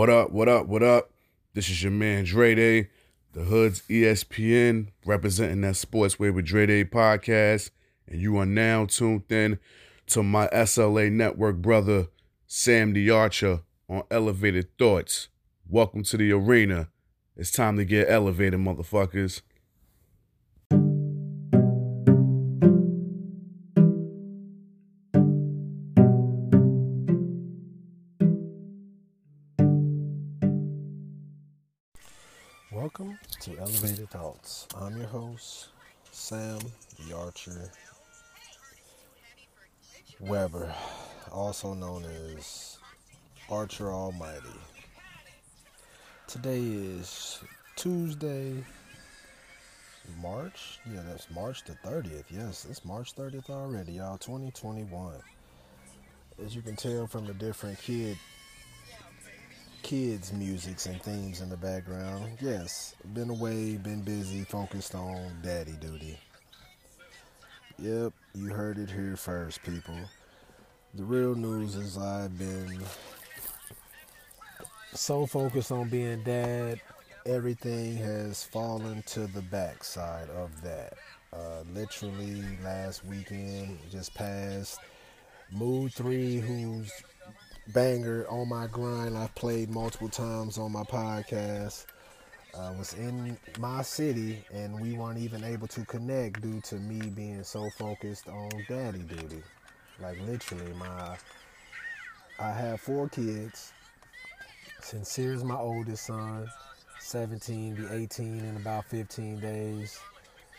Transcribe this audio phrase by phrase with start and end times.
[0.00, 1.10] What up, what up, what up?
[1.52, 2.88] This is your man Dre Day,
[3.34, 7.68] the Hood's ESPN, representing that Sportsway with Dre Day podcast.
[8.06, 9.58] And you are now tuned in
[10.06, 12.06] to my SLA network brother,
[12.46, 15.28] Sam the Archer, on Elevated Thoughts.
[15.68, 16.88] Welcome to the arena.
[17.36, 19.42] It's time to get elevated, motherfuckers.
[33.00, 34.68] Welcome to Elevated Thoughts.
[34.78, 35.68] I'm your host,
[36.10, 36.58] Sam
[36.98, 37.70] the Archer
[40.20, 40.74] Webber,
[41.32, 42.76] also known as
[43.48, 44.60] Archer Almighty.
[46.26, 47.40] Today is
[47.74, 48.52] Tuesday,
[50.20, 50.80] March.
[50.92, 52.24] Yeah, that's March the 30th.
[52.28, 54.18] Yes, it's March 30th already, y'all.
[54.18, 55.14] 2021.
[56.44, 58.18] As you can tell from the different kid
[59.90, 62.38] kids' musics and themes in the background.
[62.40, 66.16] Yes, been away, been busy, focused on daddy duty.
[67.76, 69.98] Yep, you heard it here first, people.
[70.94, 72.84] The real news is I've been
[74.94, 76.80] so focused on being dad,
[77.26, 80.92] everything has fallen to the backside of that.
[81.32, 84.78] Uh, literally, last weekend just passed.
[85.50, 86.92] Mood 3, who's
[87.72, 91.86] banger on my grind I've played multiple times on my podcast.
[92.58, 97.00] I was in my city and we weren't even able to connect due to me
[97.10, 99.42] being so focused on daddy duty.
[100.00, 101.16] Like literally my
[102.38, 103.72] I have four kids.
[104.80, 106.48] Sincere is my oldest son.
[106.98, 109.98] 17 be 18 in about 15 days.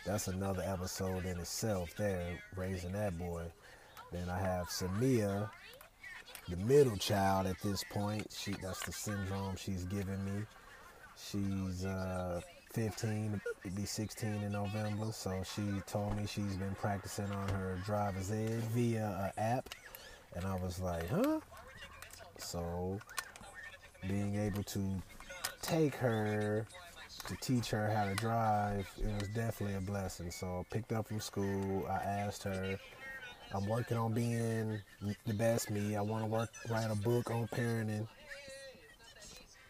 [0.06, 3.42] That's another episode in itself there, raising that boy.
[4.12, 5.48] Then I have Samia,
[6.48, 8.26] the middle child at this point.
[8.36, 10.44] She that's the syndrome she's giving me.
[11.16, 12.40] She's uh,
[12.72, 15.12] 15, to be 16 in November.
[15.12, 19.68] So she told me she's been practicing on her driver's ed via an app,
[20.34, 21.40] and I was like, huh?
[22.38, 22.98] So
[24.08, 25.02] being able to
[25.60, 26.66] take her
[27.28, 30.30] to teach her how to drive, it was definitely a blessing.
[30.30, 32.78] So I picked up from school, I asked her
[33.54, 34.80] I'm working on being
[35.26, 35.96] the best me.
[35.96, 38.06] I want to work, write a book on parenting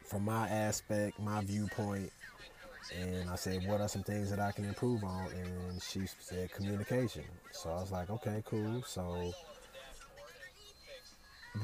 [0.04, 2.10] from my aspect, my viewpoint.
[2.97, 5.26] And I said, what are some things that I can improve on?
[5.32, 7.25] And she said communication.
[7.50, 8.82] So I was like, okay, cool.
[8.82, 9.32] So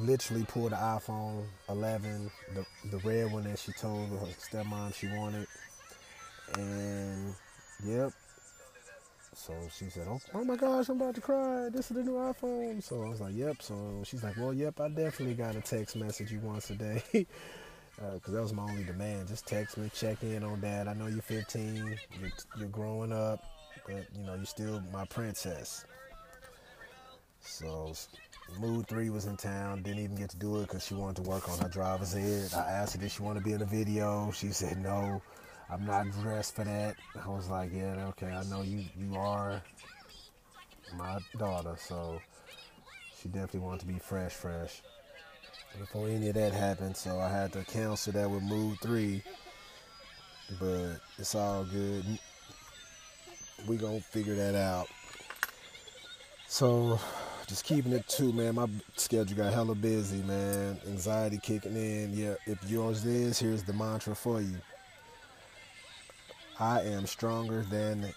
[0.00, 5.08] literally pulled the iPhone 11, the, the red one that she told her stepmom she
[5.08, 5.46] wanted.
[6.54, 7.34] And
[7.84, 8.12] yep,
[9.38, 11.68] so she said, oh, oh, my gosh, I'm about to cry.
[11.68, 12.82] This is the new iPhone.
[12.82, 13.62] So I was like, yep.
[13.62, 17.02] So she's like, well, yep, I definitely got a text message you once a day.
[17.12, 17.26] Because
[18.28, 19.28] uh, that was my only demand.
[19.28, 20.88] Just text me, check in on dad.
[20.88, 21.76] I know you're 15,
[22.20, 23.44] you're, you're growing up,
[23.86, 25.84] but you know, you're still my princess.
[27.40, 27.94] So
[28.58, 31.30] Mood 3 was in town, didn't even get to do it because she wanted to
[31.30, 32.50] work on her driver's ed.
[32.58, 34.32] I asked her, did she want to be in the video?
[34.32, 35.22] She said no.
[35.70, 36.96] I'm not dressed for that.
[37.22, 39.62] I was like, yeah, okay, I know you you are
[40.96, 42.20] my daughter, so
[43.20, 44.82] she definitely wanted to be fresh, fresh.
[45.78, 49.22] Before any of that happened, so I had to cancel that with Mood Three.
[50.58, 52.04] But it's all good.
[53.68, 54.88] We gonna figure that out.
[56.46, 56.98] So
[57.46, 58.54] just keeping it too, man.
[58.54, 60.78] My schedule got hella busy, man.
[60.86, 62.14] Anxiety kicking in.
[62.14, 64.56] Yeah, if yours is, here's the mantra for you.
[66.60, 68.12] I am stronger than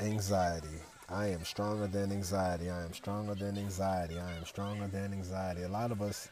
[0.00, 0.66] anxiety.
[1.08, 2.68] I am stronger than anxiety.
[2.68, 4.18] I am stronger than anxiety.
[4.18, 5.62] I am stronger than anxiety.
[5.62, 6.28] A lot of us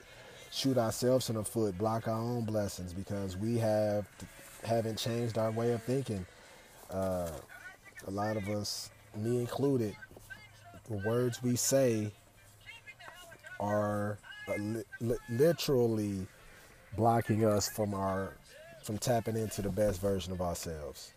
[0.50, 4.06] shoot ourselves in the foot, block our own blessings because we have
[4.64, 6.26] haven't changed our way of thinking.
[6.90, 7.30] Uh,
[8.08, 9.94] a lot of us, me included,
[10.90, 12.10] the words we say
[13.60, 14.18] are
[14.58, 16.26] li- literally
[16.96, 18.32] blocking us from our
[18.82, 21.12] from tapping into the best version of ourselves.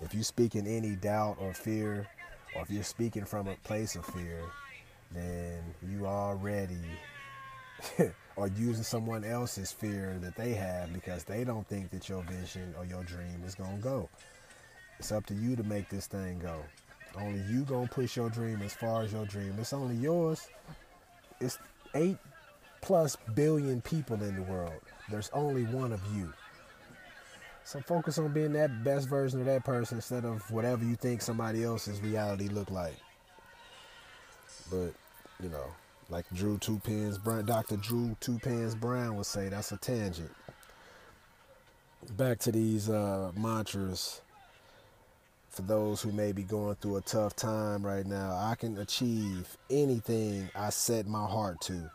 [0.00, 2.06] If you speak in any doubt or fear,
[2.54, 4.42] or if you're speaking from a place of fear,
[5.12, 6.78] then you already
[8.38, 12.74] are using someone else's fear that they have because they don't think that your vision
[12.78, 14.08] or your dream is gonna go.
[14.98, 16.62] It's up to you to make this thing go.
[17.16, 19.54] Only you gonna push your dream as far as your dream.
[19.58, 20.48] It's only yours.
[21.40, 21.58] It's
[21.94, 22.18] eight
[22.80, 24.80] plus billion people in the world.
[25.10, 26.32] There's only one of you.
[27.64, 31.22] So focus on being that best version of that person instead of whatever you think
[31.22, 32.96] somebody else's reality look like.
[34.70, 34.94] But,
[35.42, 35.66] you know,
[36.10, 37.76] like Drew Two Pens Brown, Dr.
[37.76, 40.30] Drew Two Pens Brown would say, that's a tangent.
[42.16, 44.20] back to these uh, mantras
[45.50, 48.32] for those who may be going through a tough time right now.
[48.32, 51.90] I can achieve anything I set my heart to.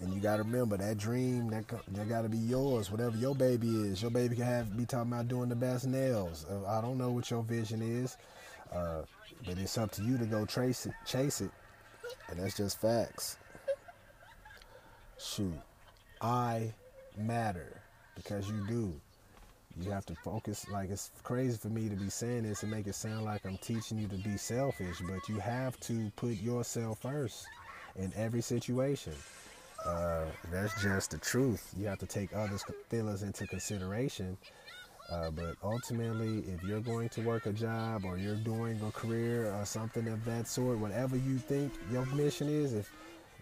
[0.00, 2.90] And you got to remember that dream that, that got to be yours.
[2.90, 6.46] Whatever your baby is, your baby can have be talking about doing the best nails.
[6.50, 8.16] Uh, I don't know what your vision is,
[8.72, 9.02] uh,
[9.44, 11.50] but it's up to you to go trace it, chase it,
[12.28, 13.36] and that's just facts.
[15.18, 15.60] Shoot,
[16.22, 16.72] I
[17.18, 17.82] matter
[18.16, 18.98] because you do.
[19.78, 20.66] You have to focus.
[20.68, 23.58] Like it's crazy for me to be saying this and make it sound like I'm
[23.58, 27.46] teaching you to be selfish, but you have to put yourself first
[27.96, 29.12] in every situation.
[29.86, 31.72] Uh, that's just the truth.
[31.78, 34.36] You have to take others' feelings into consideration.
[35.10, 39.52] Uh, but ultimately, if you're going to work a job or you're doing a career
[39.52, 42.92] or something of that sort, whatever you think your mission is, if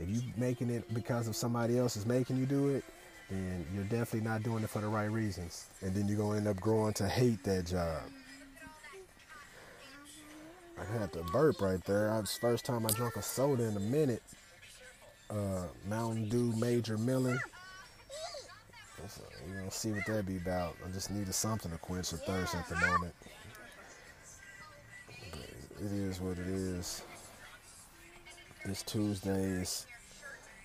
[0.01, 2.85] if you making it because of somebody else is making you do it,
[3.29, 5.67] then you're definitely not doing it for the right reasons.
[5.83, 8.03] And then you're gonna end up growing to hate that job.
[10.81, 12.17] I had to burp right there.
[12.21, 14.23] It's the first time I drank a soda in a minute
[15.31, 17.39] uh, Mountain Dew Major Melon.
[19.07, 20.77] So we're gonna see what that be about.
[20.85, 23.15] I just needed something to quench the thirst at the moment.
[25.31, 27.03] But it is what it is.
[28.67, 29.87] This Tuesday is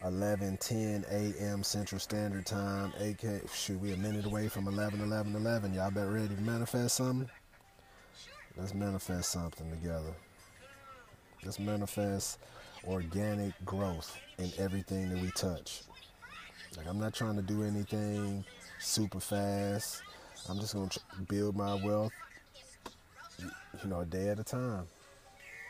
[0.03, 1.63] 11:10 a.m.
[1.63, 2.91] Central Standard Time.
[2.99, 5.73] AK, shoot, we a minute away from 11, 11, 11.
[5.73, 7.29] Y'all bet ready to manifest something?
[8.57, 10.13] Let's manifest something together.
[11.43, 12.39] Let's manifest
[12.87, 15.83] organic growth in everything that we touch.
[16.77, 18.43] Like I'm not trying to do anything
[18.79, 20.01] super fast.
[20.49, 20.89] I'm just gonna
[21.27, 22.11] build my wealth,
[23.39, 24.85] you know, a day at a time.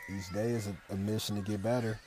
[0.08, 1.98] Each day is a, a mission to get better.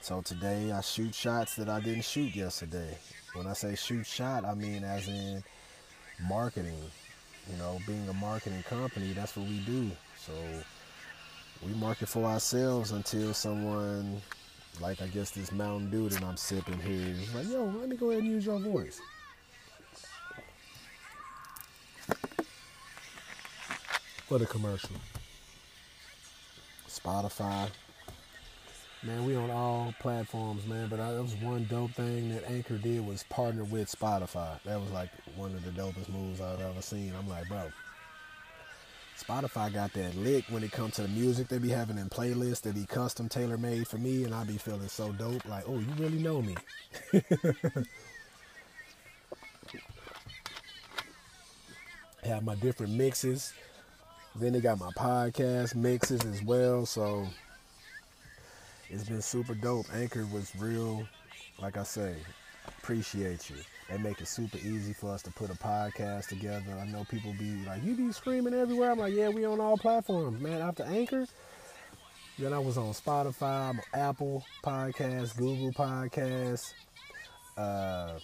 [0.00, 2.96] So today I shoot shots that I didn't shoot yesterday.
[3.34, 5.42] When I say shoot shot, I mean as in
[6.28, 6.82] marketing.
[7.50, 9.90] You know, being a marketing company, that's what we do.
[10.16, 10.32] So
[11.66, 14.20] we market for ourselves until someone
[14.80, 18.10] like I guess this Mountain Dew that I'm sipping here like, yo, let me go
[18.10, 19.00] ahead and use your voice.
[24.26, 24.96] For the commercial.
[26.88, 27.70] Spotify.
[29.02, 30.88] Man, we on all platforms, man.
[30.88, 34.60] But I, that was one dope thing that Anchor did was partner with Spotify.
[34.64, 37.12] That was like one of the dopest moves I've ever seen.
[37.16, 37.70] I'm like, bro,
[39.28, 42.62] Spotify got that lick when it comes to the music they be having in playlists
[42.62, 45.44] that be custom tailor made for me, and I be feeling so dope.
[45.44, 46.54] Like, oh, you really know me.
[52.24, 53.52] have my different mixes.
[54.34, 56.86] Then they got my podcast mixes as well.
[56.86, 57.26] So
[58.88, 59.86] it's been super dope.
[59.94, 61.06] Anchor was real,
[61.60, 62.14] like I say,
[62.66, 63.56] appreciate you.
[63.88, 66.76] They make it super easy for us to put a podcast together.
[66.78, 68.90] I know people be like, you be screaming everywhere.
[68.90, 70.60] I'm like, yeah, we on all platforms, man.
[70.60, 71.26] After Anchor,
[72.38, 76.74] then I was on Spotify, Apple Podcasts, Google Podcasts.
[77.56, 78.18] Uh,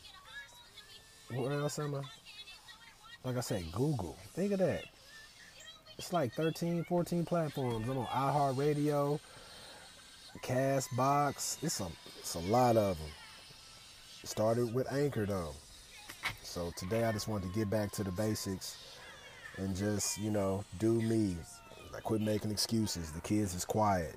[1.30, 2.02] where else am I?
[3.24, 4.18] Like I said, Google.
[4.34, 4.82] Think of that.
[5.96, 7.88] It's like 13, 14 platforms.
[7.88, 9.18] I'm on iHeartRadio,
[10.42, 11.56] Castbox.
[11.62, 11.86] It's a,
[12.18, 13.08] it's a lot of them.
[14.24, 15.52] Started with Anchor though.
[16.42, 18.78] So today I just wanted to get back to the basics
[19.58, 21.36] and just, you know, do me.
[21.94, 23.12] I quit making excuses.
[23.12, 24.16] The kids is quiet.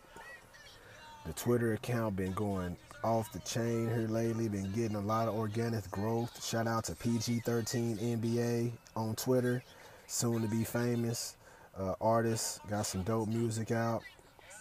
[1.25, 4.47] The Twitter account been going off the chain here lately.
[4.47, 6.43] Been getting a lot of organic growth.
[6.43, 9.61] Shout out to PG13 NBA on Twitter.
[10.07, 11.35] Soon to be famous.
[11.77, 12.61] Uh, artist.
[12.69, 14.03] Got some dope music out.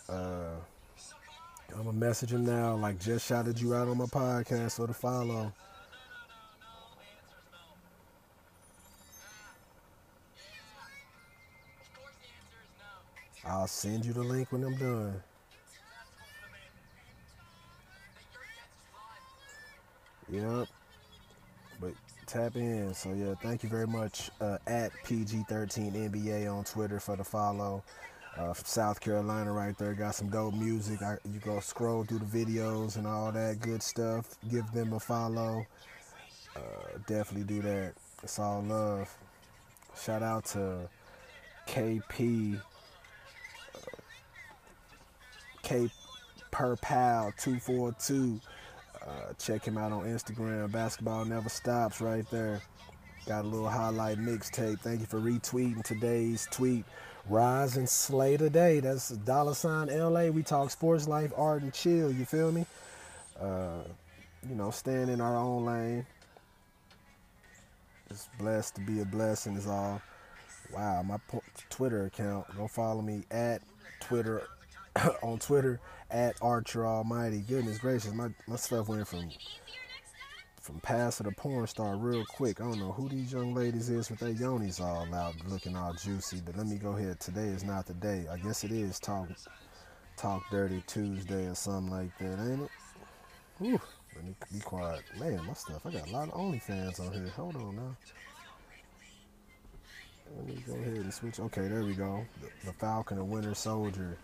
[0.08, 0.56] Uh,
[1.72, 2.76] I'm gonna message him now.
[2.76, 5.52] Like just shouted you out on my podcast, so to follow.
[13.44, 15.22] I'll send you the link when I'm done.
[20.28, 20.66] Yep.
[21.80, 21.92] But
[22.26, 22.92] tap in.
[22.94, 27.84] So yeah, thank you very much uh, at PG13 NBA on Twitter for the follow
[28.38, 29.94] uh, from South Carolina right there.
[29.94, 31.02] Got some dope music.
[31.02, 34.36] I, you go scroll through the videos and all that good stuff.
[34.50, 35.66] Give them a follow.
[36.54, 37.94] Uh, definitely do that.
[38.22, 39.14] It's all love.
[40.00, 40.88] Shout out to
[41.66, 42.60] KP.
[43.74, 43.78] Uh,
[45.62, 45.90] K
[46.50, 48.40] per pal 242.
[49.06, 50.70] Uh, check him out on Instagram.
[50.72, 52.60] Basketball never stops right there.
[53.26, 54.80] Got a little highlight mixtape.
[54.80, 56.84] Thank you for retweeting today's tweet.
[57.28, 58.80] Rise and slay today.
[58.80, 60.26] That's dollar sign LA.
[60.26, 62.12] We talk sports, life, art, and chill.
[62.12, 62.66] You feel me?
[63.40, 63.82] Uh,
[64.48, 66.06] you know, staying in our own lane.
[68.10, 70.00] It's blessed to be a blessing, is all.
[70.72, 71.18] Wow, my
[71.68, 72.46] Twitter account.
[72.56, 73.60] Go follow me at
[74.00, 74.46] Twitter
[75.22, 75.80] on Twitter
[76.10, 77.40] at Archer Almighty.
[77.40, 79.28] Goodness gracious, my, my stuff went from
[80.66, 82.60] from pastor to porn star real quick.
[82.60, 85.94] I don't know who these young ladies is with their yonis all out looking all
[85.94, 87.20] juicy, but let me go ahead.
[87.20, 88.26] Today is not the day.
[88.30, 89.28] I guess it is talk
[90.16, 92.70] talk dirty Tuesday or something like that, ain't it?
[93.58, 93.80] Whew.
[94.16, 95.04] Let me be quiet.
[95.20, 95.86] Man, my stuff.
[95.86, 97.28] I got a lot of OnlyFans on here.
[97.36, 97.96] Hold on now.
[100.36, 101.38] Let me go ahead and switch.
[101.38, 102.24] Okay, there we go.
[102.40, 104.18] The, the Falcon and Winter Soldier.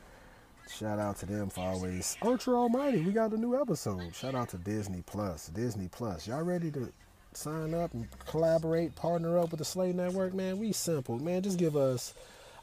[0.68, 2.16] Shout out to them for always.
[2.22, 4.14] Ultra Almighty, we got a new episode.
[4.14, 5.48] Shout out to Disney Plus.
[5.48, 6.26] Disney Plus.
[6.26, 6.92] Y'all ready to
[7.34, 10.34] sign up and collaborate, partner up with the Slate Network?
[10.34, 11.18] Man, we simple.
[11.18, 12.14] Man, just give us.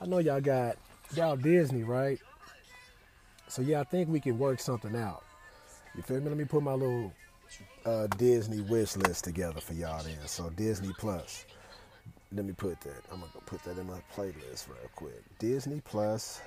[0.01, 0.77] I know y'all got
[1.13, 2.20] y'all Disney, right?
[3.48, 5.24] So yeah, I think we can work something out.
[5.96, 6.29] You feel me?
[6.29, 7.12] Let me put my little
[7.86, 10.27] uh, Disney wish list together for y'all then.
[10.27, 11.46] So Disney Plus.
[12.32, 13.03] Let me put that.
[13.12, 15.24] I'm gonna put that in my playlist real quick.
[15.39, 16.41] Disney Plus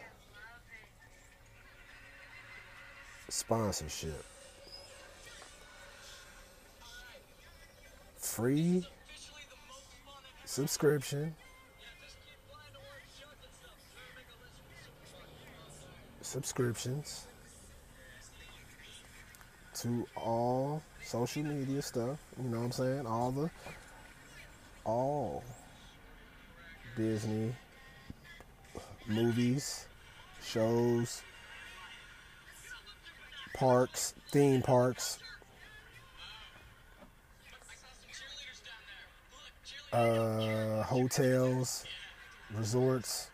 [3.32, 4.22] sponsorship.
[8.18, 8.86] Free
[10.44, 11.34] subscription.
[16.20, 17.26] Subscriptions
[19.76, 22.18] to all social media stuff.
[22.42, 23.06] You know what I'm saying?
[23.06, 23.50] All the
[24.84, 25.42] all
[26.96, 27.54] Disney
[29.06, 29.86] movies,
[30.44, 31.22] shows,
[33.62, 35.20] parks, theme parks,
[39.92, 41.84] uh, hotels,
[42.56, 43.30] resorts.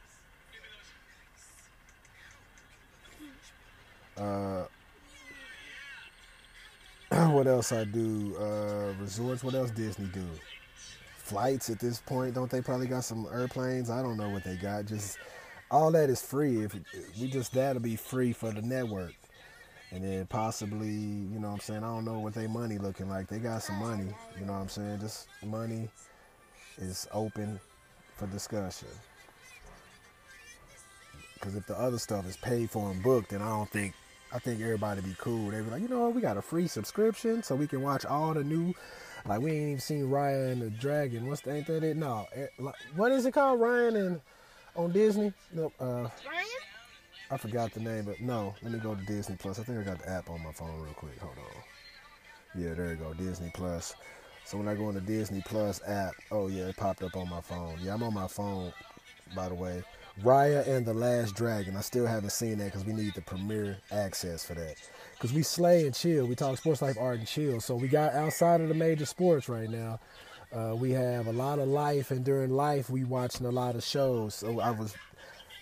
[4.19, 4.65] Uh,
[7.31, 8.37] what else I do?
[8.37, 9.43] Uh, resorts.
[9.43, 10.27] What else Disney do?
[11.17, 13.89] Flights at this point, don't they probably got some airplanes?
[13.89, 14.85] I don't know what they got.
[14.85, 15.19] Just
[15.71, 16.65] all that is free.
[16.65, 16.75] If
[17.19, 19.15] we just that'll be free for the network,
[19.91, 23.09] and then possibly, you know, what I'm saying I don't know what they money looking
[23.09, 23.29] like.
[23.29, 24.09] They got some money.
[24.39, 25.89] You know, what I'm saying just money
[26.79, 27.59] is open
[28.17, 28.89] for discussion.
[31.35, 33.95] Because if the other stuff is paid for and booked, then I don't think
[34.33, 35.51] I think everybody be cool.
[35.51, 38.35] They be like, you know, we got a free subscription so we can watch all
[38.35, 38.75] the new.
[39.25, 41.27] Like we ain't even seen Ryan the Dragon.
[41.29, 41.97] What's the ain't that it?
[41.97, 43.61] No, it, like, what is it called?
[43.61, 44.21] Ryan and
[44.77, 45.33] on Disney?
[45.53, 46.58] No, uh, Ryan?
[47.31, 48.55] I forgot the name, but no.
[48.63, 49.59] Let me go to Disney Plus.
[49.59, 51.19] I think I got the app on my phone real quick.
[51.21, 52.63] Hold on.
[52.63, 53.95] Yeah, there you go, Disney Plus.
[54.45, 57.29] So when I go on the Disney Plus app, oh yeah, it popped up on
[57.29, 57.77] my phone.
[57.83, 58.73] Yeah, I'm on my phone,
[59.37, 59.83] by the way.
[60.23, 61.77] Raya and the Last Dragon.
[61.77, 64.77] I still haven't seen that because we need the premiere access for that.
[65.13, 66.27] Because we slay and chill.
[66.27, 67.61] We talk sports life, art, and chill.
[67.61, 70.01] So we got outside of the major sports right now.
[70.53, 73.85] Uh, we have a lot of life, and during life, we watching a lot of
[73.85, 74.35] shows.
[74.35, 74.95] So I was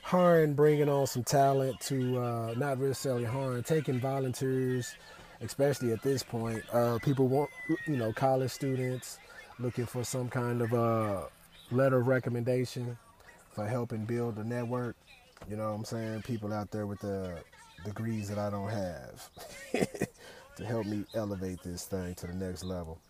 [0.07, 4.95] hiring, bringing on some talent to uh, not necessarily hiring, taking volunteers,
[5.41, 6.63] especially at this point.
[6.73, 7.51] Uh, people want,
[7.89, 9.19] you know, college students
[9.59, 11.23] looking for some kind of uh,
[11.73, 12.97] letter of recommendation
[13.51, 14.95] for helping build the network.
[15.51, 16.23] You know what I'm saying?
[16.23, 17.39] People out there with the
[17.85, 19.31] degrees that I don't have
[20.57, 23.01] to help me elevate this thing to the next level.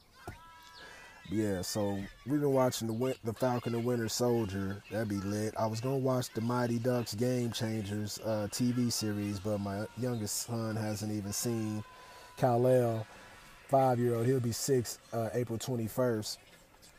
[1.29, 4.83] Yeah, so we've been watching the the Falcon and Winter Soldier.
[4.91, 5.55] That'd be lit.
[5.59, 10.47] I was gonna watch the Mighty Ducks Game Changers uh, TV series, but my youngest
[10.47, 11.83] son hasn't even seen
[12.37, 13.07] Kal-El,
[13.69, 14.27] five year old.
[14.27, 16.39] He'll be six uh, April 21st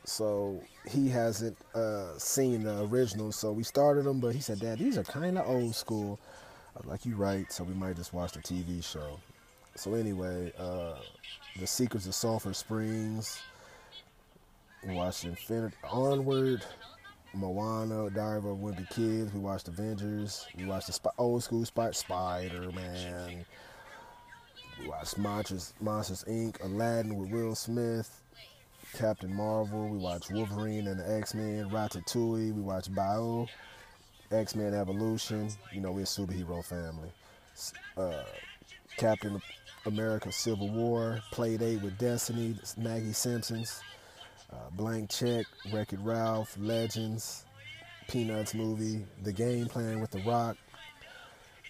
[0.08, 3.32] so he hasn't uh, seen the original.
[3.32, 6.18] So we started them, but he said, "Dad, these are kind of old school."
[6.76, 9.20] I was like, "You right." So we might just watch the TV show.
[9.76, 10.96] So anyway, uh,
[11.60, 13.40] the Secrets of Sulphur Springs.
[14.88, 16.64] We watched Infinity Onward,
[17.34, 19.34] Moana, Diary of Wimpy Kids.
[19.34, 20.48] We watched Avengers.
[20.58, 23.46] We watched the Sp- old school Spider Man.
[24.80, 28.22] We watched Monsters, Monsters Inc., Aladdin with Will Smith.
[28.94, 29.90] Captain Marvel.
[29.90, 31.70] We watched Wolverine and the X Men.
[31.70, 32.54] Ratatouille.
[32.54, 33.50] We watched Bao.
[34.32, 35.50] X Men Evolution.
[35.74, 37.12] You know, we're a superhero family.
[37.98, 38.24] Uh,
[38.96, 39.42] Captain
[39.86, 41.20] America Civil War.
[41.34, 42.56] Playdate with Destiny.
[42.78, 43.82] Maggie Simpsons.
[44.52, 45.46] Uh, Blank Check.
[45.72, 46.56] Wreck It Ralph.
[46.60, 47.46] Legends.
[48.08, 49.06] Peanuts movie.
[49.24, 50.58] The Game Plan with The Rock.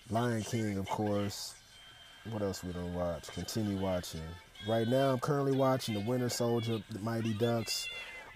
[0.09, 1.55] Lion King, of course.
[2.29, 3.27] What else we don't watch?
[3.29, 4.21] Continue watching.
[4.67, 7.87] Right now, I'm currently watching The Winter Soldier, The Mighty Ducks,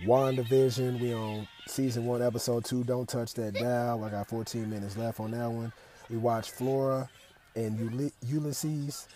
[0.04, 1.00] WandaVision.
[1.00, 2.84] We on season one, episode two.
[2.84, 4.04] Don't touch that dial.
[4.04, 5.72] I got 14 minutes left on that one.
[6.10, 7.10] We watched Flora
[7.56, 9.08] and Uli- Ulysses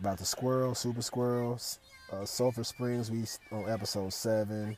[0.00, 1.78] about the squirrel, super squirrels.
[2.10, 4.76] Uh, Sulphur Springs, we on episode seven.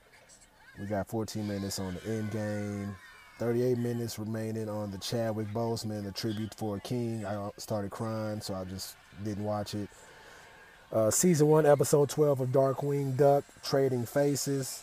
[0.79, 2.95] We got 14 minutes on the end game.
[3.39, 7.25] 38 minutes remaining on the Chadwick Boseman, the tribute for a king.
[7.25, 9.89] I started crying, so I just didn't watch it.
[10.93, 14.83] Uh, season one, episode 12 of Darkwing Duck, Trading Faces.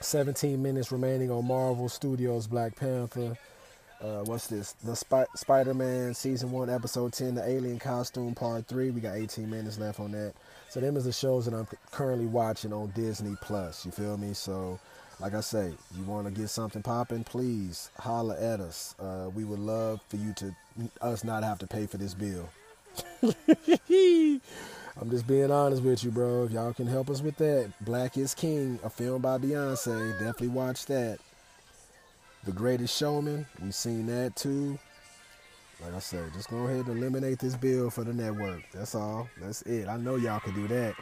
[0.00, 3.38] 17 minutes remaining on Marvel Studios Black Panther.
[4.02, 4.72] Uh, what's this?
[4.84, 8.90] The Sp- Spider Man season one, episode 10, the Alien Costume part three.
[8.90, 10.34] We got 18 minutes left on that.
[10.70, 13.86] So, them is the shows that I'm currently watching on Disney Plus.
[13.86, 14.34] You feel me?
[14.34, 14.80] So,
[15.20, 18.96] like I say, you want to get something popping, please holla at us.
[18.98, 20.52] Uh, we would love for you to
[21.00, 22.48] us not have to pay for this bill.
[23.22, 26.44] I'm just being honest with you, bro.
[26.44, 30.48] If y'all can help us with that, Black is King, a film by Beyonce, definitely
[30.48, 31.18] watch that.
[32.44, 34.78] The Greatest Showman, we seen that too.
[35.80, 38.62] Like I said, just go ahead and eliminate this bill for the network.
[38.72, 39.28] That's all.
[39.40, 39.88] That's it.
[39.88, 40.94] I know y'all can do that.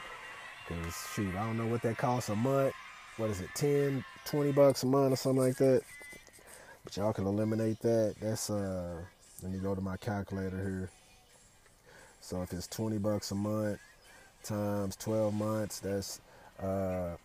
[0.68, 2.74] Cause shoot, I don't know what that costs a month.
[3.16, 5.82] What is it, 10, 20 bucks a month or something like that?
[6.84, 8.16] But y'all can eliminate that.
[8.20, 9.00] That's uh
[9.42, 10.90] let me go to my calculator here.
[12.20, 13.78] So if it's 20 bucks a month
[14.42, 16.20] times 12 months, that's
[16.62, 17.16] uh,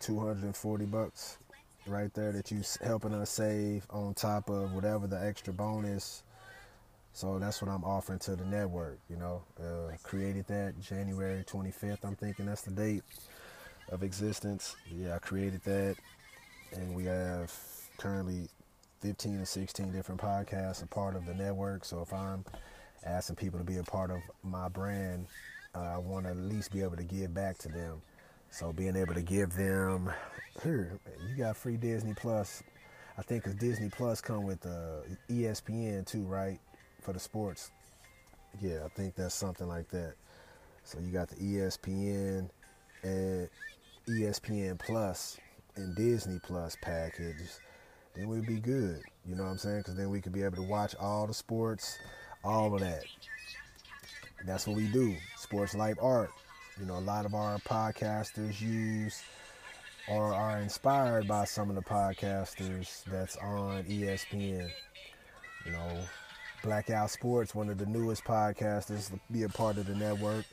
[0.00, 1.38] 240 bucks
[1.88, 6.22] right there that you helping us save on top of whatever the extra bonus.
[7.12, 8.98] So that's what I'm offering to the network.
[9.10, 12.04] You know, uh, created that January 25th.
[12.04, 13.02] I'm thinking that's the date
[13.90, 14.76] of existence.
[14.90, 15.96] Yeah, I created that,
[16.72, 17.52] and we have
[17.96, 18.48] currently
[19.00, 21.84] 15 or 16 different podcasts a part of the network.
[21.84, 22.44] So if I'm
[23.04, 25.26] asking people to be a part of my brand,
[25.74, 28.02] uh, I want to at least be able to give back to them.
[28.50, 30.10] So being able to give them,
[30.62, 32.62] here, you got free Disney Plus.
[33.16, 36.58] I think because Disney Plus come with uh, ESPN too, right,
[37.00, 37.70] for the sports.
[38.60, 40.14] Yeah, I think that's something like that.
[40.84, 42.48] So you got the ESPN
[43.02, 43.48] and
[44.08, 45.38] ESPN Plus
[45.76, 47.36] and Disney Plus package.
[48.14, 49.02] Then we'd be good.
[49.26, 49.78] You know what I'm saying?
[49.78, 51.98] Because then we could be able to watch all the sports
[52.44, 53.04] all of that.
[54.46, 55.16] That's what we do.
[55.36, 56.30] Sports Life Art.
[56.78, 59.22] You know, a lot of our podcasters use
[60.08, 64.70] or are inspired by some of the podcasters that's on ESPN.
[65.66, 66.00] You know,
[66.62, 70.44] Blackout Sports, one of the newest podcasters, to be a part of the network.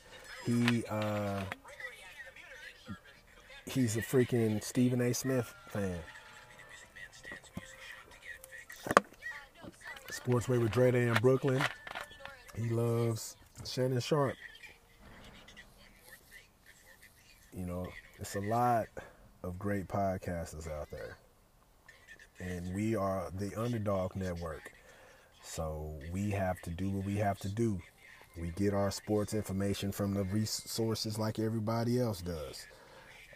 [0.44, 1.42] He uh,
[3.66, 5.14] he's a freaking Stephen A.
[5.14, 5.98] Smith fan.
[10.10, 11.62] Sportsway with Dre in Brooklyn.
[12.56, 14.34] He loves Shannon Sharpe.
[17.56, 17.86] You know,
[18.18, 18.86] it's a lot
[19.42, 21.16] of great podcasters out there.
[22.38, 24.72] And we are the underdog network.
[25.42, 27.80] So we have to do what we have to do.
[28.38, 32.66] We get our sports information from the resources like everybody else does.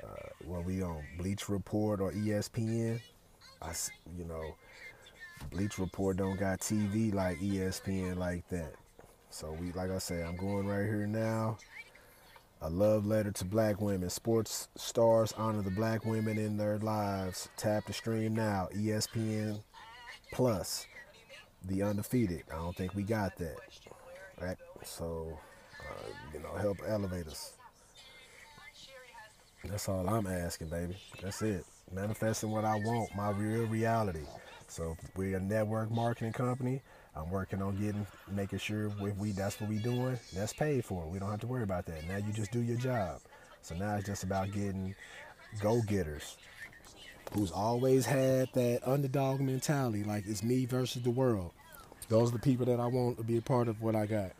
[0.02, 3.00] Uh, when we on Bleacher Report or ESPN,
[3.62, 3.72] I,
[4.18, 4.54] you know,
[5.50, 8.74] Bleacher Report don't got TV like ESPN like that.
[9.30, 11.56] So we, like I say, I'm going right here now.
[12.62, 14.11] A love letter to black women.
[14.11, 17.49] Sports stars honor the black women in their lives.
[17.57, 18.68] Tap the stream now.
[18.75, 19.62] ESPN
[20.33, 20.87] Plus.
[21.64, 22.42] The undefeated.
[22.53, 23.57] I don't think we got that.
[24.40, 24.57] Right?
[24.85, 25.38] So,
[25.81, 27.55] uh, you know, help elevate us.
[29.64, 30.96] That's all I'm asking, baby.
[31.23, 31.64] That's it.
[31.92, 34.25] Manifesting what I want, my real reality.
[34.68, 36.83] So we're a network marketing company.
[37.16, 41.07] I'm working on getting, making sure if we that's what we doing, that's paid for.
[41.07, 42.07] We don't have to worry about that.
[42.07, 43.20] Now you just do your job.
[43.62, 44.94] So now it's just about getting
[45.61, 46.37] go-getters
[47.33, 51.53] who's always had that underdog mentality, like it's me versus the world.
[52.09, 54.33] Those are the people that I want to be a part of what I got.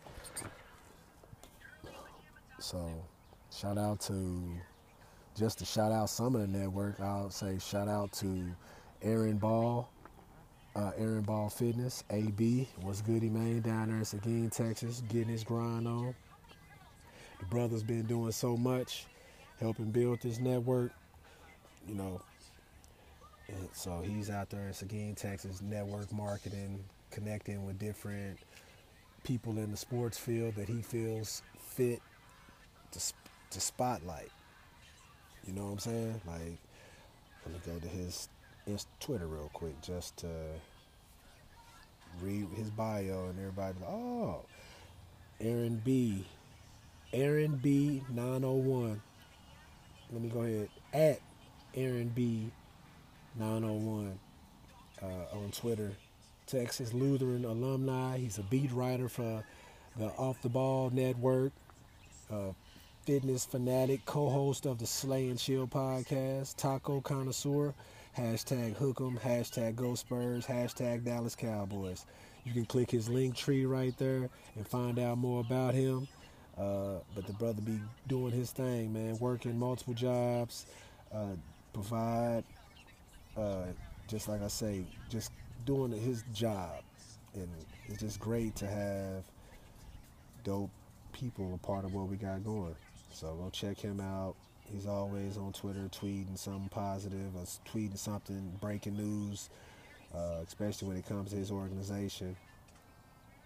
[2.59, 2.91] So,
[3.53, 4.43] shout out to
[5.37, 7.01] just to shout out some of the network.
[7.01, 8.45] I'll say shout out to
[9.03, 9.89] Aaron Ball,
[10.77, 12.69] uh, Aaron Ball Fitness, AB.
[12.83, 13.61] What's goody, man?
[13.61, 16.15] Down there in Seguin, Texas, getting his grind on.
[17.39, 19.07] The brother's been doing so much,
[19.59, 20.93] helping build this network.
[21.89, 22.21] You know,
[23.49, 28.39] and so he's out there in Seguin, Texas, network marketing, connecting with different
[29.25, 32.01] people in the sports field that he feels fit
[32.93, 33.01] to,
[33.51, 34.31] to spotlight.
[35.47, 36.21] You know what I'm saying?
[36.27, 36.59] Like,
[37.45, 38.29] let me go to his
[39.01, 40.29] Twitter real quick just to
[42.23, 43.77] read his bio and everybody.
[43.87, 44.42] Oh,
[45.40, 46.27] Aaron B.
[47.12, 48.03] Aaron B.
[48.11, 49.01] 901.
[50.12, 51.20] Let me go ahead at
[51.75, 52.51] Aaron B.
[53.38, 54.18] 901
[55.03, 55.92] uh, on Twitter.
[56.46, 58.18] Texas Lutheran alumni.
[58.18, 59.44] He's a beat writer for
[59.96, 61.53] the Off the Ball Network.
[62.31, 62.53] Uh,
[63.07, 67.75] fitness fanatic, co-host of the Slay and Chill podcast, taco connoisseur.
[68.16, 72.07] Hashtag Hook'em, hashtag Go Spurs, hashtag Dallas Cowboys.
[72.44, 76.09] You can click his link tree right there and find out more about him.
[76.59, 80.66] Uh, but the brother be doing his thing, man, working multiple jobs,
[81.14, 81.37] uh,
[81.73, 82.42] provide,
[83.37, 83.66] uh,
[84.09, 85.31] just like I say, just
[85.64, 86.83] doing his job.
[87.35, 87.49] And
[87.87, 89.23] it's just great to have
[90.42, 90.70] dope
[91.12, 92.75] people a part of what we got going.
[93.12, 94.35] So go check him out.
[94.73, 99.51] He's always on Twitter tweeting something positive or tweeting something, breaking news,
[100.15, 102.37] uh, especially when it comes to his organization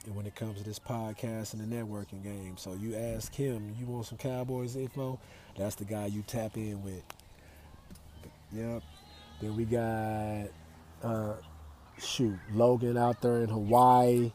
[0.07, 2.57] and when it comes to this podcast and the networking game.
[2.59, 5.19] So you ask him, you want some Cowboys info?
[5.57, 7.03] That's the guy you tap in with.
[8.53, 8.83] Yep.
[9.41, 10.49] Then we got,
[11.03, 11.35] uh,
[11.99, 14.33] shoot, Logan out there in Hawaii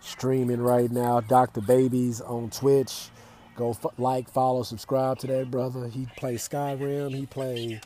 [0.00, 1.20] streaming right now.
[1.20, 1.60] Dr.
[1.60, 3.10] Babies on Twitch.
[3.58, 5.88] Go f- like, follow, subscribe to that brother.
[5.88, 7.12] He plays Skyrim.
[7.12, 7.80] He plays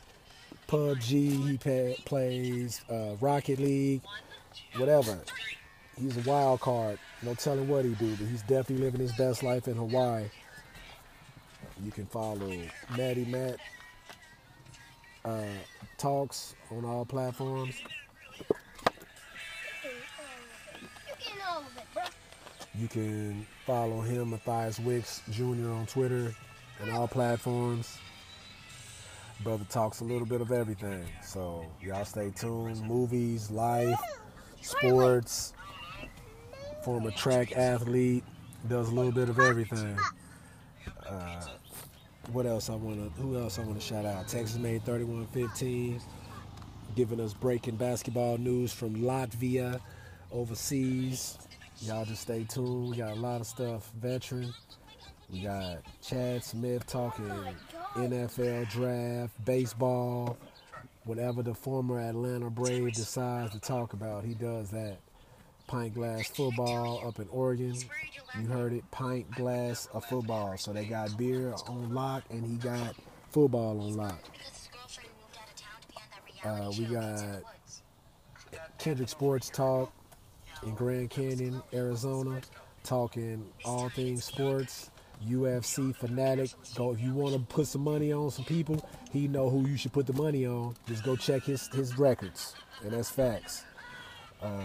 [0.67, 1.47] PUBG.
[1.49, 4.01] He pay, plays uh, Rocket League.
[4.77, 5.17] Whatever.
[5.99, 6.99] He's a wild card.
[7.23, 10.25] No telling what he do, but he's definitely living his best life in Hawaii.
[11.83, 12.55] You can follow
[12.95, 13.57] Maddie Matt
[15.25, 15.41] uh,
[15.97, 17.73] Talks on all platforms.
[22.77, 25.69] You can follow him, Matthias Wicks Jr.
[25.69, 26.33] on Twitter
[26.81, 27.97] and all platforms.
[29.43, 31.05] Brother talks a little bit of everything.
[31.23, 32.81] So y'all stay tuned.
[32.81, 33.99] Movies, life,
[34.61, 35.53] sports,
[36.83, 38.23] former track athlete,
[38.67, 39.97] does a little bit of everything.
[41.07, 41.45] Uh,
[42.31, 44.27] what else I wanna who else I wanna shout out?
[44.27, 46.01] Texas made 3115,
[46.95, 49.79] giving us breaking basketball news from Latvia
[50.31, 51.37] overseas.
[51.85, 52.91] Y'all just stay tuned.
[52.91, 53.91] We got a lot of stuff.
[53.99, 54.53] Veteran.
[55.29, 57.29] We got Chad Smith talking
[57.95, 60.37] NFL draft, baseball,
[61.03, 64.97] whatever the former Atlanta Brave decides to talk about, he does that.
[65.67, 67.75] Pint Glass Football up in Oregon.
[68.39, 70.57] You heard it, Pint Glass of Football.
[70.57, 72.95] So they got beer on lock and he got
[73.31, 74.19] football on lock.
[76.45, 77.41] Uh, we got
[78.77, 79.91] Kendrick Sports Talk
[80.65, 82.41] in Grand Canyon, Arizona,
[82.83, 84.89] talking all things sports.
[85.27, 86.51] UFC fanatic.
[86.75, 89.77] Go if you want to put some money on some people, he know who you
[89.77, 90.75] should put the money on.
[90.87, 93.63] Just go check his his records, and that's facts.
[94.41, 94.59] Uh,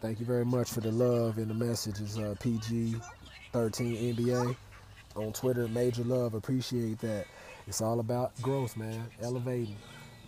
[0.00, 2.18] thank you very much for the love and the messages.
[2.18, 2.96] Uh, PG
[3.52, 4.56] 13 NBA
[5.16, 6.34] on Twitter, major love.
[6.34, 7.26] Appreciate that.
[7.66, 9.04] It's all about growth, man.
[9.22, 9.76] Elevating.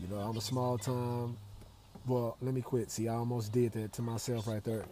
[0.01, 1.37] You know, I'm a small time.
[2.07, 2.91] Well, let me quit.
[2.91, 4.85] See, I almost did that to myself right there.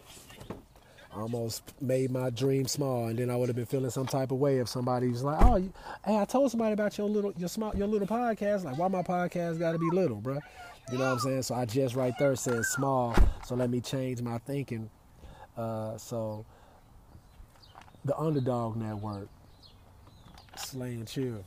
[1.14, 4.33] I almost made my dream small, and then I would have been feeling some type
[4.33, 5.72] of way if somebody was like, "Oh, you,
[6.05, 8.64] hey, I told somebody about your little your small your little podcast.
[8.64, 10.40] Like, why my podcast got to be little, bruh?
[10.90, 11.42] You know what I'm saying?
[11.42, 13.14] So I just right there said small.
[13.46, 14.90] So let me change my thinking.
[15.57, 16.44] Uh, so
[18.05, 19.29] the Underdog Network,
[20.57, 21.44] Slaying Chill.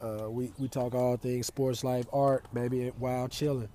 [0.00, 3.68] Uh, we we talk all things sports, life, art, maybe while chilling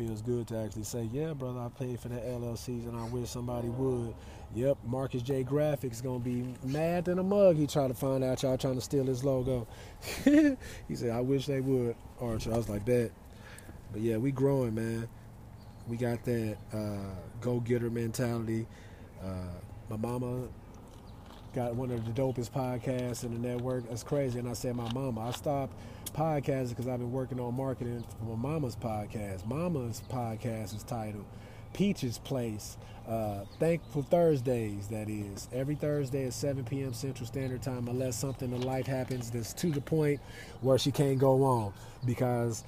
[0.00, 3.28] feels good to actually say, yeah, brother, I paid for that LLCs and I wish
[3.28, 4.14] somebody would.
[4.54, 7.56] Yep, Marcus J Graphics gonna be mad than a mug.
[7.56, 9.66] He tried to find out y'all trying to steal his logo.
[10.24, 12.52] he said, I wish they would, Archer.
[12.52, 13.10] I was like that.
[13.92, 15.06] But yeah, we growing, man.
[15.86, 18.66] We got that uh, go-getter mentality.
[19.22, 19.52] Uh,
[19.90, 20.48] my mama
[21.54, 23.86] got one of the dopest podcasts in the network.
[23.88, 24.38] That's crazy.
[24.38, 25.28] And I said, my mama.
[25.28, 25.74] I stopped
[26.10, 29.46] podcasting because I've been working on marketing for my mama's podcast.
[29.46, 31.24] Mama's podcast is titled
[31.72, 32.76] Peach's Place.
[33.08, 35.48] Uh, Thankful Thursdays, that is.
[35.52, 36.92] Every Thursday at 7 p.m.
[36.92, 40.20] Central Standard Time, unless something in life happens that's to the point
[40.60, 41.72] where she can't go on.
[42.04, 42.64] Because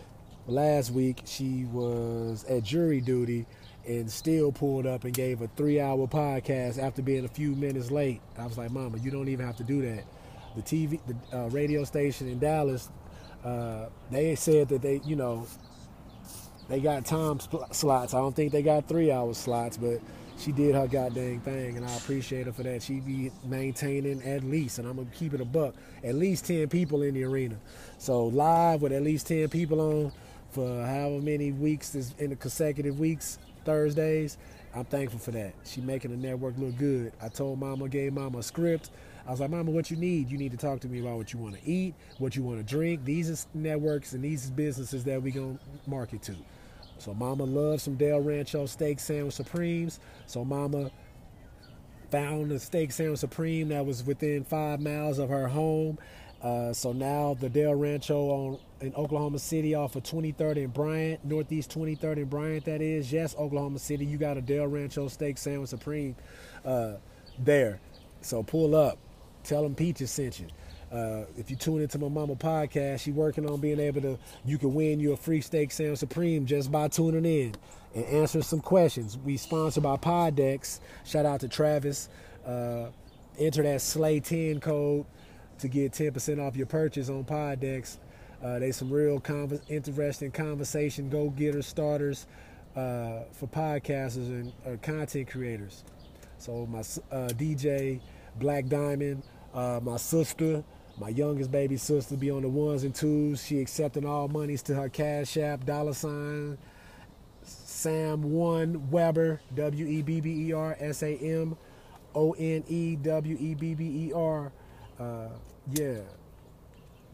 [0.47, 3.47] last week she was at jury duty
[3.87, 7.91] and still pulled up and gave a three hour podcast after being a few minutes
[7.91, 8.21] late.
[8.39, 10.05] I was like, Mama, you don't even have to do that.
[10.57, 12.91] The TV, the uh, radio station in Dallas,
[13.45, 15.47] uh, they said that they, you know,
[16.69, 17.41] they got time
[17.73, 18.15] slots.
[18.15, 20.01] I don't think they got three hour slots, but
[20.39, 22.83] she did her goddamn thing, and I appreciate her for that.
[22.83, 26.69] She be maintaining at least, and I'm gonna keep it a buck, at least ten
[26.69, 27.57] people in the arena.
[27.99, 30.13] So live with at least ten people on
[30.51, 34.39] for however many weeks in the consecutive weeks Thursdays.
[34.75, 35.53] I'm thankful for that.
[35.65, 37.13] She making the network look good.
[37.21, 38.91] I told Mama, gave Mama a script.
[39.27, 40.31] I was like, Mama, what you need?
[40.31, 42.59] You need to talk to me about what you want to eat, what you want
[42.59, 43.05] to drink.
[43.05, 46.35] These are networks and these are businesses that we gonna market to.
[46.99, 50.01] So Mama loves some Del Rancho steak sandwich supremes.
[50.27, 50.91] So Mama
[52.11, 55.99] found a steak sandwich supreme that was within five miles of her home.
[56.43, 61.25] Uh, so now the Del Rancho on in Oklahoma City off of 23rd and Bryant,
[61.25, 62.65] Northeast 23rd and Bryant.
[62.65, 64.05] That is, yes, Oklahoma City.
[64.05, 66.17] You got a Del Rancho steak sandwich supreme
[66.65, 66.95] uh,
[67.39, 67.81] there.
[68.23, 68.99] So pull up,
[69.45, 70.47] tell them Peaches sent you.
[70.91, 74.19] Uh, if you tune into my mama podcast, she working on being able to.
[74.45, 77.55] You can win your free steak sound supreme just by tuning in
[77.95, 79.17] and answering some questions.
[79.17, 80.81] We sponsored by Poddecks.
[81.05, 82.11] Shout out to Travis.
[82.47, 82.89] Uh,
[83.39, 85.07] enter that Slay 10 code
[85.61, 87.97] to get 10% off your purchase on Poddecks.
[88.43, 89.23] Uh, they some real
[89.69, 92.27] interesting conversation go getter starters
[92.75, 95.85] uh, for podcasters and uh, content creators.
[96.39, 98.01] So my uh, DJ
[98.37, 99.23] Black Diamond,
[99.55, 100.65] uh, my sister,
[100.99, 103.45] my youngest baby sister, be on the ones and twos.
[103.45, 106.59] She accepting all monies to her Cash App dollar sign
[107.43, 111.57] Sam One Webber W E B B E R S A M
[112.15, 114.53] O N E W E B B E R.
[114.99, 115.29] Uh,
[115.73, 115.99] yeah,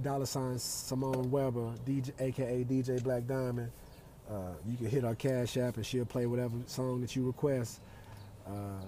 [0.03, 3.71] dollar sign Simone Webber, DJ, aka DJ Black Diamond.
[4.31, 7.81] Uh, you can hit our Cash App and she'll play whatever song that you request.
[8.47, 8.85] Uh,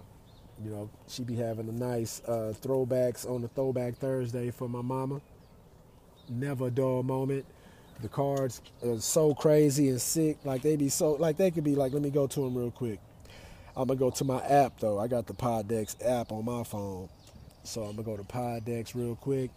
[0.63, 4.83] you know, she be having a nice uh, throwbacks on the Throwback Thursday for my
[4.83, 5.21] mama.
[6.29, 7.47] Never a dull moment.
[8.03, 10.39] The cards are so crazy and sick.
[10.45, 12.71] Like they be so, like they could be like, let me go to them real
[12.71, 12.99] quick.
[13.77, 14.99] I'm gonna go to my app though.
[14.99, 17.09] I got the Poddecks app on my phone.
[17.63, 19.51] So I'm gonna go to Poddecks real quick,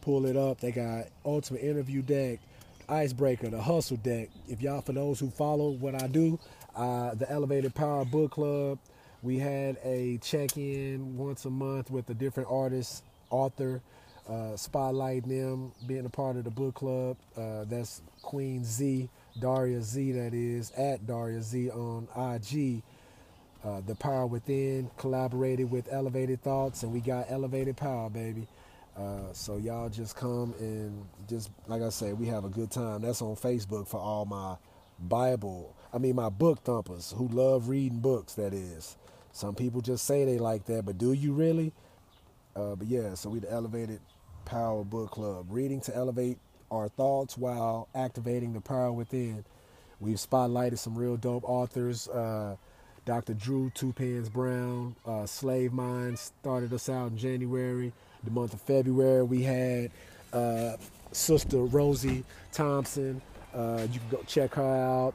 [0.00, 0.60] pull it up.
[0.60, 2.40] They got Ultimate Interview Deck,
[2.88, 4.30] Icebreaker, the Hustle Deck.
[4.48, 6.38] If y'all, for those who follow what I do,
[6.74, 8.78] uh, the Elevated Power Book Club.
[9.26, 13.82] We had a check-in once a month with a different artist, author,
[14.28, 17.16] uh, spotlighting them, being a part of the book club.
[17.36, 19.08] Uh, that's Queen Z,
[19.40, 22.82] Daria Z, that is, at Daria Z on IG.
[23.64, 28.46] Uh, the Power Within collaborated with Elevated Thoughts, and we got Elevated Power, baby.
[28.96, 33.02] Uh, so y'all just come and just like I say, we have a good time.
[33.02, 34.54] That's on Facebook for all my
[35.00, 35.74] Bible.
[35.92, 38.34] I mean my book thumpers who love reading books.
[38.34, 38.96] That is.
[39.36, 41.70] Some people just say they like that, but do you really?
[42.56, 44.00] Uh, but yeah, so we the Elevated
[44.46, 46.38] Power Book Club, reading to elevate
[46.70, 49.44] our thoughts while activating the power within.
[50.00, 52.08] We've spotlighted some real dope authors.
[52.08, 52.56] Uh,
[53.04, 53.34] Dr.
[53.34, 57.92] Drew Two Pens Brown, uh, Slave Minds started us out in January.
[58.24, 59.90] The month of February, we had
[60.32, 60.78] uh,
[61.12, 63.20] Sister Rosie Thompson.
[63.52, 65.12] Uh, you can go check her out.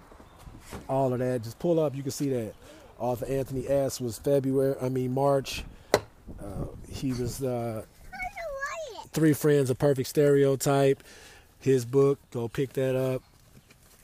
[0.87, 1.41] All of that.
[1.41, 2.53] Just pull up, you can see that.
[3.01, 3.99] Author Anthony S.
[3.99, 5.63] was February, I mean, March.
[5.93, 7.83] Uh, he was uh,
[9.11, 11.03] Three Friends, A Perfect Stereotype.
[11.59, 13.21] His book, go pick that up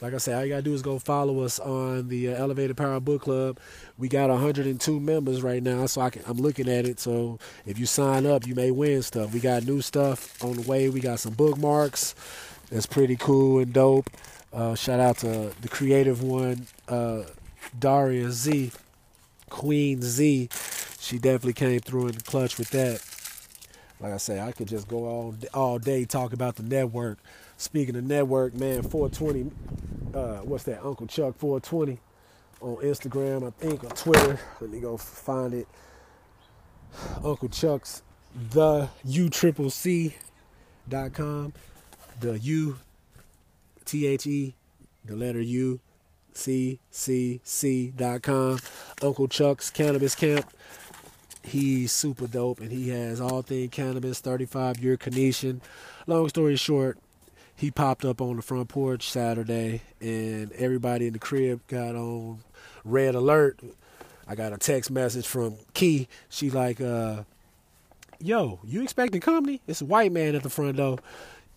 [0.01, 2.77] like I said, all you gotta do is go follow us on the uh, Elevated
[2.77, 3.59] Power Book Club.
[3.97, 6.99] We got 102 members right now, so I am looking at it.
[6.99, 9.33] So if you sign up, you may win stuff.
[9.33, 10.89] We got new stuff on the way.
[10.89, 12.13] We got some bookmarks.
[12.69, 14.09] That's pretty cool and dope.
[14.53, 17.23] Uh, shout out to the creative one, uh,
[17.77, 18.71] Daria Z,
[19.49, 20.49] Queen Z.
[20.99, 23.01] She definitely came through in the clutch with that.
[23.99, 27.19] Like I say, I could just go all all day talk about the network.
[27.57, 29.51] Speaking of network, man, 420,
[30.13, 30.83] uh, what's that?
[30.85, 31.99] Uncle Chuck 420
[32.61, 34.39] on Instagram, I think, or Twitter.
[34.61, 35.67] Let me go find it.
[37.23, 38.03] Uncle Chuck's
[38.51, 40.15] the U triple C
[40.87, 41.53] dot com.
[42.19, 42.77] The U
[43.85, 44.55] T H E,
[45.05, 45.79] the letter U
[46.37, 48.59] C C C dot com.
[49.01, 50.45] Uncle Chuck's Cannabis Camp.
[51.43, 55.61] He's super dope and he has all thing cannabis, 35 year Canesian.
[56.05, 56.97] Long story short,
[57.55, 62.43] he popped up on the front porch Saturday, and everybody in the crib got on
[62.85, 63.59] red alert.
[64.27, 66.07] I got a text message from Key.
[66.29, 67.23] She like, uh,
[68.19, 69.61] "Yo, you expecting company?
[69.67, 70.99] It's a white man at the front door.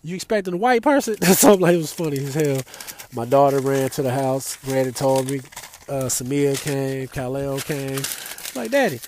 [0.03, 2.61] You expecting a white person?" Something like it was funny as hell.
[3.13, 4.57] My daughter ran to the house.
[4.67, 5.41] Ran and told me.
[5.89, 7.07] Uh, Samia came.
[7.07, 8.01] Khalil came.
[8.55, 8.99] Like, Daddy,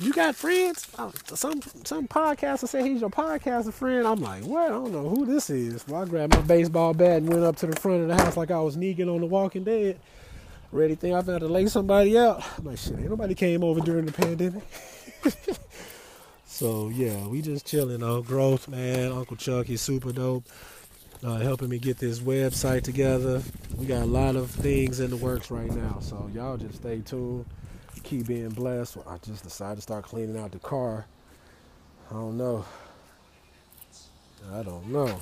[0.00, 0.86] you got friends?
[1.34, 4.06] Some some podcaster said he's your podcaster friend.
[4.06, 4.64] I'm like, what?
[4.64, 5.86] I don't know who this is.
[5.86, 8.36] Well, I grabbed my baseball bat and went up to the front of the house
[8.36, 9.98] like I was Negan on The Walking Dead.
[10.72, 12.42] Ready think I've had to lay somebody out.
[12.58, 14.62] I'm like, shit, ain't nobody came over during the pandemic.
[16.52, 18.22] so yeah, we just chilling though.
[18.22, 19.12] Growth, man.
[19.12, 20.44] Uncle Chuck, he's super dope.
[21.24, 23.40] Uh, helping me get this website together.
[23.76, 25.98] We got a lot of things in the works right now.
[26.00, 27.46] So y'all just stay tuned
[28.02, 28.98] keep being blessed.
[29.06, 31.06] I just decided to start cleaning out the car.
[32.10, 32.64] I don't know.
[34.52, 35.20] I don't know.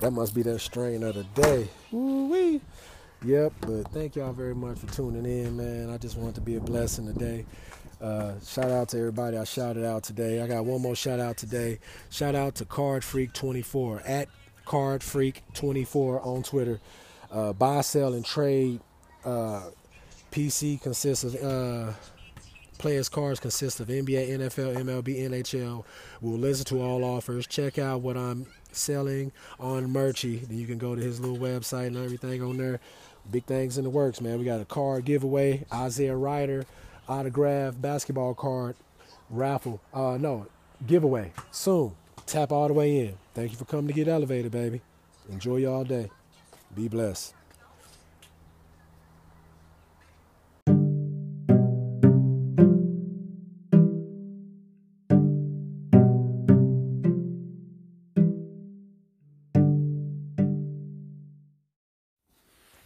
[0.00, 1.68] That must be that strain of the day.
[1.90, 2.60] Woo-wee.
[3.24, 5.90] Yep, but thank y'all very much for tuning in, man.
[5.90, 7.46] I just wanted to be a blessing today.
[8.04, 10.42] Uh, shout out to everybody I shouted out today.
[10.42, 11.78] I got one more shout out today.
[12.10, 14.28] Shout out to Card Freak 24 at
[14.66, 16.80] Card Freak 24 on Twitter.
[17.32, 18.80] Uh, buy, sell, and trade.
[19.24, 19.70] Uh,
[20.30, 21.92] PC consists of uh,
[22.76, 25.82] players' cards consist of NBA, NFL, MLB, NHL.
[26.20, 27.46] We'll listen to all offers.
[27.46, 30.46] Check out what I'm selling on Merchy.
[30.46, 32.80] Then you can go to his little website and everything on there.
[33.30, 34.38] Big things in the works, man.
[34.38, 36.66] We got a card giveaway, Isaiah Rider
[37.08, 38.76] autograph basketball card
[39.30, 39.80] raffle.
[39.92, 40.46] Uh, no,
[40.86, 41.94] giveaway soon.
[42.26, 43.14] Tap all the way in.
[43.34, 44.80] Thank you for coming to get elevated, baby.
[45.30, 46.10] Enjoy y'all day.
[46.74, 47.34] Be blessed.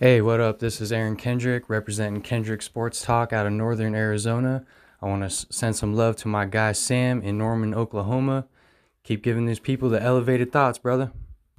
[0.01, 0.61] Hey, what up?
[0.61, 4.65] This is Aaron Kendrick representing Kendrick Sports Talk out of Northern Arizona.
[5.03, 8.47] I want to send some love to my guy Sam in Norman, Oklahoma.
[9.03, 11.11] Keep giving these people the elevated thoughts, brother.